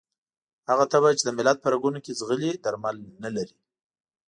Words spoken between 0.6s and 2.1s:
هغه تبه چې د ملت په رګونو